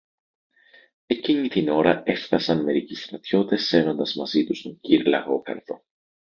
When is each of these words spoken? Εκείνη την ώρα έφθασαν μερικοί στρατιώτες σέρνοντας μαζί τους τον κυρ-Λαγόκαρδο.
Εκείνη 1.05 1.47
την 1.47 1.69
ώρα 1.69 2.03
έφθασαν 2.05 2.63
μερικοί 2.63 2.95
στρατιώτες 2.95 3.65
σέρνοντας 3.65 4.15
μαζί 4.15 4.45
τους 4.45 4.61
τον 4.61 4.79
κυρ-Λαγόκαρδο. 4.81 5.83